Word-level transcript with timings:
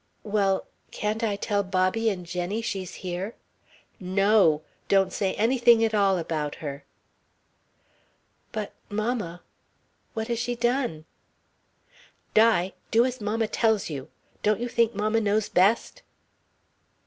"Well, 0.23 0.65
can't 0.89 1.23
I 1.23 1.35
tell 1.35 1.61
Bobby 1.61 2.09
and 2.09 2.25
Jenny 2.25 2.63
she's 2.63 2.95
here?" 3.05 3.35
"No. 3.99 4.63
Don't 4.87 5.13
say 5.13 5.35
anything 5.35 5.83
at 5.85 5.93
all 5.93 6.17
about 6.17 6.55
her." 6.55 6.85
"But, 8.51 8.73
mamma. 8.89 9.43
What 10.15 10.27
has 10.29 10.39
she 10.39 10.55
done?" 10.55 11.05
"Di! 12.33 12.73
Do 12.89 13.05
as 13.05 13.21
mamma 13.21 13.47
tells 13.47 13.91
you. 13.91 14.09
Don't 14.41 14.59
you 14.59 14.69
think 14.69 14.95
mamma 14.95 15.21
knows 15.21 15.49
best?" 15.49 16.01